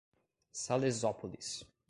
Salesópolis 0.51 1.63